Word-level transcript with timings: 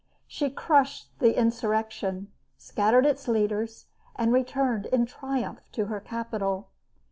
She 0.25 0.49
crushed 0.49 1.11
the 1.19 1.37
insurrection, 1.37 2.31
scattered 2.57 3.05
its 3.05 3.27
leaders, 3.27 3.85
and 4.15 4.33
returned 4.33 4.87
in 4.87 5.05
triumph 5.05 5.69
to 5.73 5.85
her 5.93 5.99
capital. 5.99 6.69